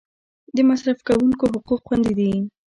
د 0.55 0.57
مصرف 0.69 0.97
کونکو 1.07 1.45
حقوق 1.53 1.81
خوندي 1.87 2.13
دي؟ 2.19 2.31